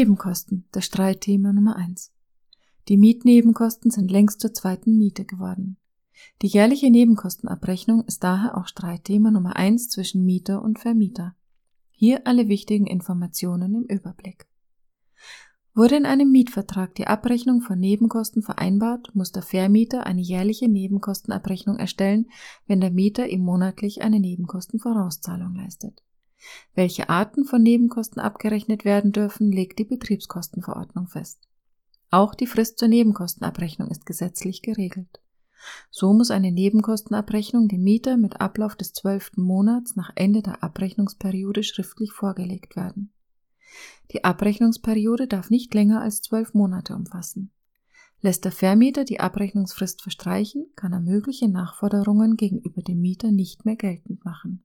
[0.00, 2.10] Nebenkosten, das Streitthema Nummer eins.
[2.88, 5.76] Die Mietnebenkosten sind längst zur zweiten Miete geworden.
[6.40, 11.34] Die jährliche Nebenkostenabrechnung ist daher auch Streitthema Nummer eins zwischen Mieter und Vermieter.
[11.90, 14.46] Hier alle wichtigen Informationen im Überblick.
[15.74, 21.76] Wurde in einem Mietvertrag die Abrechnung von Nebenkosten vereinbart, muss der Vermieter eine jährliche Nebenkostenabrechnung
[21.76, 22.30] erstellen,
[22.66, 26.02] wenn der Mieter ihm monatlich eine Nebenkostenvorauszahlung leistet.
[26.74, 31.48] Welche Arten von Nebenkosten abgerechnet werden dürfen, legt die Betriebskostenverordnung fest.
[32.10, 35.20] Auch die Frist zur Nebenkostenabrechnung ist gesetzlich geregelt.
[35.90, 41.62] So muss eine Nebenkostenabrechnung dem Mieter mit Ablauf des zwölften Monats nach Ende der Abrechnungsperiode
[41.62, 43.12] schriftlich vorgelegt werden.
[44.12, 47.52] Die Abrechnungsperiode darf nicht länger als zwölf Monate umfassen.
[48.22, 53.76] Lässt der Vermieter die Abrechnungsfrist verstreichen, kann er mögliche Nachforderungen gegenüber dem Mieter nicht mehr
[53.76, 54.64] geltend machen.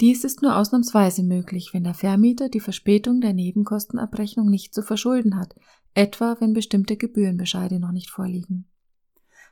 [0.00, 5.36] Dies ist nur ausnahmsweise möglich, wenn der Vermieter die Verspätung der Nebenkostenabrechnung nicht zu verschulden
[5.36, 5.56] hat,
[5.94, 8.66] etwa wenn bestimmte Gebührenbescheide noch nicht vorliegen.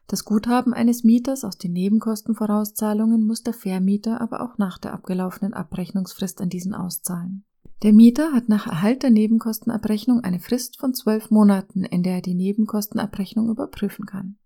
[0.07, 5.53] Das Guthaben eines Mieters aus den Nebenkostenvorauszahlungen muss der Vermieter aber auch nach der abgelaufenen
[5.53, 7.45] Abrechnungsfrist an diesen auszahlen.
[7.83, 12.23] Der Mieter hat nach Erhalt der Nebenkostenabrechnung eine Frist von zwölf Monaten, in der er
[12.23, 14.39] die Nebenkostenabrechnung überprüfen kann.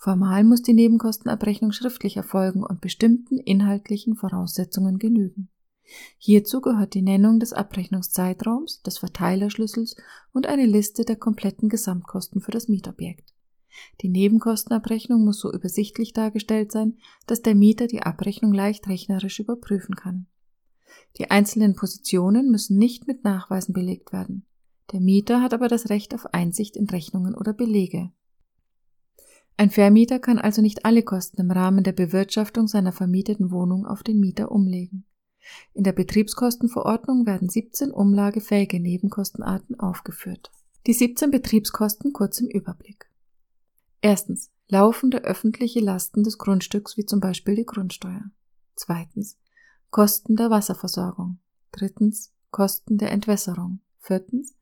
[0.00, 5.48] Formal muss die Nebenkostenabrechnung schriftlich erfolgen und bestimmten inhaltlichen Voraussetzungen genügen.
[6.18, 9.96] Hierzu gehört die Nennung des Abrechnungszeitraums, des Verteilerschlüssels
[10.32, 13.34] und eine Liste der kompletten Gesamtkosten für das Mietobjekt.
[14.00, 19.96] Die Nebenkostenabrechnung muss so übersichtlich dargestellt sein, dass der Mieter die Abrechnung leicht rechnerisch überprüfen
[19.96, 20.26] kann.
[21.16, 24.46] Die einzelnen Positionen müssen nicht mit Nachweisen belegt werden.
[24.92, 28.12] Der Mieter hat aber das Recht auf Einsicht in Rechnungen oder Belege.
[29.58, 34.04] Ein Vermieter kann also nicht alle Kosten im Rahmen der Bewirtschaftung seiner vermieteten Wohnung auf
[34.04, 35.04] den Mieter umlegen.
[35.74, 40.52] In der Betriebskostenverordnung werden 17 umlagefähige Nebenkostenarten aufgeführt.
[40.86, 43.10] Die 17 Betriebskosten kurz im Überblick.
[44.00, 44.52] Erstens.
[44.68, 48.30] Laufende öffentliche Lasten des Grundstücks wie zum Beispiel die Grundsteuer.
[48.76, 49.38] Zweitens.
[49.90, 51.40] Kosten der Wasserversorgung.
[51.72, 52.32] Drittens.
[52.52, 53.80] Kosten der Entwässerung.
[53.98, 54.54] Viertens.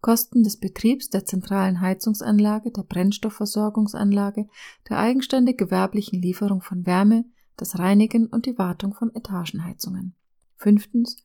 [0.00, 4.48] Kosten des Betriebs der zentralen Heizungsanlage, der Brennstoffversorgungsanlage,
[4.88, 10.14] der eigenständig gewerblichen Lieferung von Wärme, das Reinigen und die Wartung von Etagenheizungen.
[10.56, 11.16] Fünftens.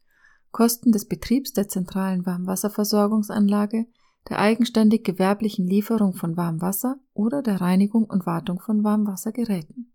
[0.52, 3.88] Kosten des Betriebs der zentralen Warmwasserversorgungsanlage,
[4.30, 9.94] der eigenständig gewerblichen Lieferung von Warmwasser oder der Reinigung und Wartung von Warmwassergeräten.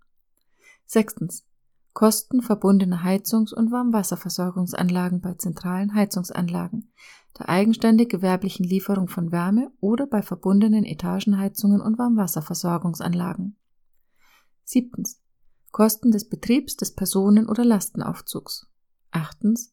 [0.87, 1.45] Sechstens.
[1.93, 6.93] Kosten verbundener Heizungs- und Warmwasserversorgungsanlagen bei zentralen Heizungsanlagen,
[7.39, 13.57] der eigenständig gewerblichen Lieferung von Wärme oder bei verbundenen Etagenheizungen und Warmwasserversorgungsanlagen.
[14.65, 15.21] Siebtens.
[15.73, 18.67] Kosten des Betriebs des Personen- oder Lastenaufzugs.
[19.11, 19.73] Achtens.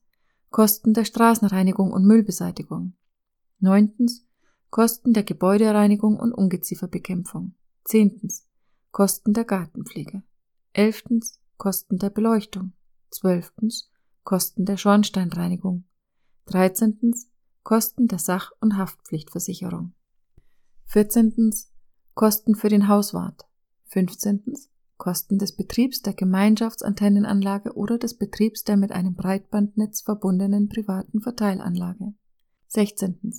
[0.50, 2.94] Kosten der Straßenreinigung und Müllbeseitigung.
[3.60, 4.26] Neuntens.
[4.70, 7.56] Kosten der Gebäudereinigung und Ungezieferbekämpfung.
[7.84, 8.48] Zehntens.
[8.92, 10.24] Kosten der Gartenpflege.
[10.74, 11.40] Elftens.
[11.58, 12.74] Kosten der Beleuchtung.
[13.10, 13.90] Zwölftens.
[14.24, 15.86] Kosten der Schornsteinreinigung.
[16.46, 17.30] Dreizehntens.
[17.64, 19.94] Kosten der Sach- und Haftpflichtversicherung.
[20.86, 21.54] 14.
[22.14, 23.46] Kosten für den Hauswart.
[23.86, 24.44] 15.
[24.98, 32.14] Kosten des Betriebs der Gemeinschaftsantennenanlage oder des Betriebs der mit einem Breitbandnetz verbundenen privaten Verteilanlage.
[32.68, 33.34] 16.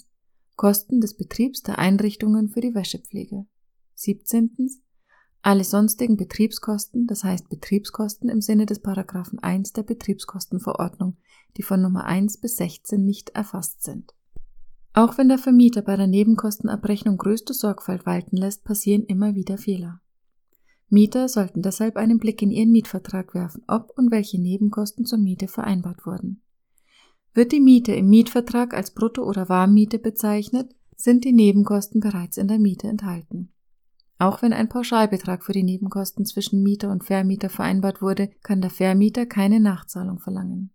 [0.56, 3.47] Kosten des Betriebs der Einrichtungen für die Wäschepflege.
[3.95, 4.56] 17.
[5.48, 11.16] Alle sonstigen Betriebskosten, das heißt Betriebskosten im Sinne des Paragraphen 1 der Betriebskostenverordnung,
[11.56, 14.12] die von Nummer 1 bis 16 nicht erfasst sind.
[14.92, 20.03] Auch wenn der Vermieter bei der Nebenkostenabrechnung größte Sorgfalt walten lässt, passieren immer wieder Fehler.
[20.91, 25.48] Mieter sollten deshalb einen Blick in ihren Mietvertrag werfen, ob und welche Nebenkosten zur Miete
[25.48, 26.42] vereinbart wurden.
[27.32, 32.48] Wird die Miete im Mietvertrag als Brutto- oder Warmmiete bezeichnet, sind die Nebenkosten bereits in
[32.48, 33.50] der Miete enthalten.
[34.19, 38.71] Auch wenn ein Pauschalbetrag für die Nebenkosten zwischen Mieter und Vermieter vereinbart wurde, kann der
[38.71, 40.70] Vermieter keine Nachzahlung verlangen.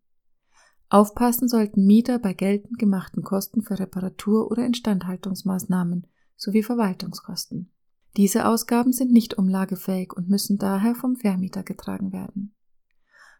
[0.89, 6.07] Aufpassen sollten Mieter bei geltend gemachten Kosten für Reparatur- oder Instandhaltungsmaßnahmen
[6.37, 7.71] sowie Verwaltungskosten.
[8.15, 12.53] Diese Ausgaben sind nicht umlagefähig und müssen daher vom Vermieter getragen werden.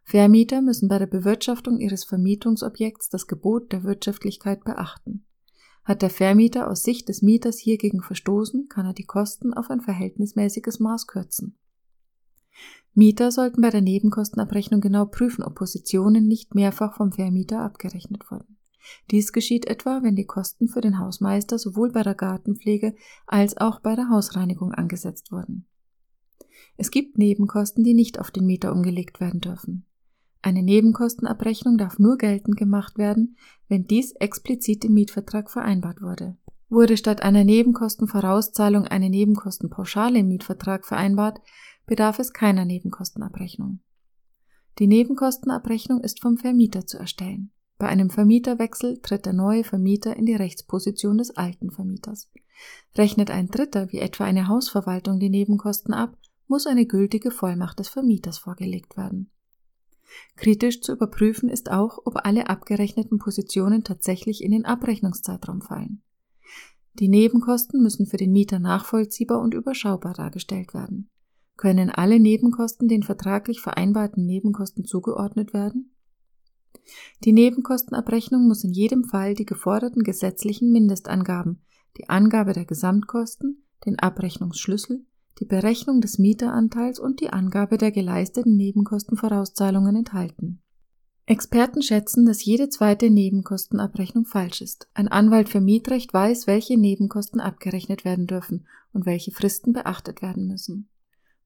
[0.04, 5.26] Vermieter müssen bei der Bewirtschaftung ihres Vermietungsobjekts das Gebot der Wirtschaftlichkeit beachten.
[5.84, 9.82] Hat der Vermieter aus Sicht des Mieters hiergegen verstoßen, kann er die Kosten auf ein
[9.82, 11.58] verhältnismäßiges Maß kürzen.
[12.94, 18.58] Mieter sollten bei der Nebenkostenabrechnung genau prüfen, ob Positionen nicht mehrfach vom Vermieter abgerechnet wurden.
[19.12, 22.96] Dies geschieht etwa, wenn die Kosten für den Hausmeister sowohl bei der Gartenpflege
[23.26, 25.66] als auch bei der Hausreinigung angesetzt wurden.
[26.78, 29.86] Es gibt Nebenkosten, die nicht auf den Mieter umgelegt werden dürfen.
[30.44, 33.38] Eine Nebenkostenabrechnung darf nur geltend gemacht werden,
[33.69, 36.36] wenn dies explizit im Mietvertrag vereinbart wurde.
[36.68, 41.40] Wurde statt einer Nebenkostenvorauszahlung eine Nebenkostenpauschale im Mietvertrag vereinbart,
[41.86, 43.80] bedarf es keiner Nebenkostenabrechnung.
[44.80, 47.51] Die Nebenkostenabrechnung ist vom Vermieter zu erstellen.
[47.78, 52.30] Bei einem Vermieterwechsel tritt der neue Vermieter in die Rechtsposition des alten Vermieters.
[52.98, 56.18] Rechnet ein Dritter, wie etwa eine Hausverwaltung, die Nebenkosten ab,
[56.50, 59.30] muss eine gültige Vollmacht des Vermieters vorgelegt werden.
[60.36, 66.01] Kritisch zu überprüfen ist auch, ob alle abgerechneten Positionen tatsächlich in den Abrechnungszeitraum fallen.
[67.00, 71.10] Die Nebenkosten müssen für den Mieter nachvollziehbar und überschaubar dargestellt werden.
[71.57, 75.95] Können alle Nebenkosten den vertraglich vereinbarten Nebenkosten zugeordnet werden?
[77.24, 81.62] Die Nebenkostenabrechnung muss in jedem Fall die geforderten gesetzlichen Mindestangaben,
[81.98, 85.06] die Angabe der Gesamtkosten, den Abrechnungsschlüssel,
[85.40, 90.62] die Berechnung des Mieteranteils und die Angabe der geleisteten Nebenkostenvorauszahlungen enthalten.
[91.26, 94.90] Experten schätzen, dass jede zweite Nebenkostenabrechnung falsch ist.
[94.94, 100.48] Ein Anwalt für Mietrecht weiß, welche Nebenkosten abgerechnet werden dürfen und welche Fristen beachtet werden
[100.48, 100.90] müssen.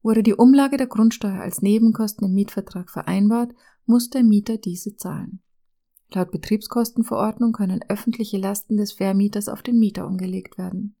[0.02, 3.52] Wurde die Umlage der Grundsteuer als Nebenkosten im Mietvertrag vereinbart,
[3.86, 5.40] muss der Mieter diese zahlen.
[6.12, 10.96] Laut Betriebskostenverordnung können öffentliche Lasten des Vermieters auf den Mieter umgelegt werden.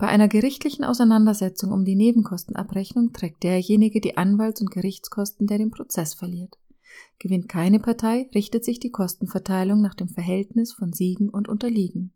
[0.00, 5.70] Bei einer gerichtlichen Auseinandersetzung um die Nebenkostenabrechnung trägt derjenige die Anwalts- und Gerichtskosten, der den
[5.70, 6.56] Prozess verliert.
[7.18, 12.14] Gewinnt keine Partei, richtet sich die Kostenverteilung nach dem Verhältnis von Siegen und Unterliegen.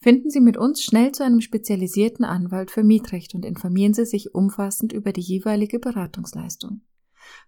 [0.00, 4.34] Finden Sie mit uns schnell zu einem spezialisierten Anwalt für Mietrecht und informieren Sie sich
[4.34, 6.82] umfassend über die jeweilige Beratungsleistung.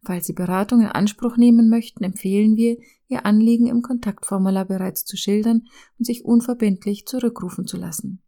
[0.03, 2.79] Falls Sie Beratung in Anspruch nehmen möchten, empfehlen wir,
[3.09, 5.67] Ihr Anliegen im Kontaktformular bereits zu schildern
[5.99, 8.23] und sich unverbindlich zurückrufen zu lassen.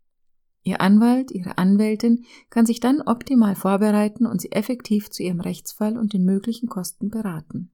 [0.62, 5.98] Ihr Anwalt, Ihre Anwältin kann sich dann optimal vorbereiten und Sie effektiv zu Ihrem Rechtsfall
[5.98, 7.70] und den möglichen Kosten beraten.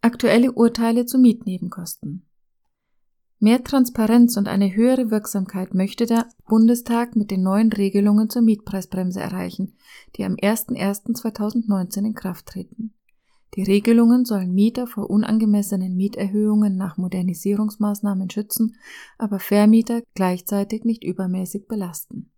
[0.00, 2.24] Aktuelle Urteile zu Mietnebenkosten.
[3.40, 9.20] Mehr Transparenz und eine höhere Wirksamkeit möchte der Bundestag mit den neuen Regelungen zur Mietpreisbremse
[9.20, 9.76] erreichen,
[10.16, 12.94] die am 01.01.2019 in Kraft treten.
[13.54, 18.76] Die Regelungen sollen Mieter vor unangemessenen Mieterhöhungen nach Modernisierungsmaßnahmen schützen,
[19.16, 22.30] aber Vermieter gleichzeitig nicht übermäßig belasten.